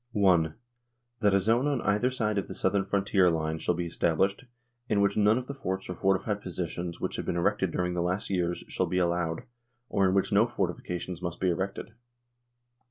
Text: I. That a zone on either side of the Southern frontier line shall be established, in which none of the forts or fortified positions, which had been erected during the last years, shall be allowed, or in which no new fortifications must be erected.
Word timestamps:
I. 0.15 0.53
That 1.19 1.35
a 1.35 1.39
zone 1.39 1.67
on 1.67 1.79
either 1.83 2.09
side 2.09 2.39
of 2.39 2.47
the 2.47 2.55
Southern 2.55 2.85
frontier 2.85 3.29
line 3.29 3.59
shall 3.59 3.75
be 3.75 3.85
established, 3.85 4.45
in 4.89 4.99
which 4.99 5.15
none 5.15 5.37
of 5.37 5.45
the 5.45 5.53
forts 5.53 5.89
or 5.89 5.93
fortified 5.93 6.41
positions, 6.41 6.99
which 6.99 7.17
had 7.17 7.25
been 7.27 7.37
erected 7.37 7.69
during 7.69 7.93
the 7.93 8.01
last 8.01 8.31
years, 8.31 8.63
shall 8.67 8.87
be 8.87 8.97
allowed, 8.97 9.43
or 9.89 10.07
in 10.07 10.15
which 10.15 10.31
no 10.31 10.45
new 10.45 10.47
fortifications 10.47 11.21
must 11.21 11.39
be 11.39 11.49
erected. 11.51 11.93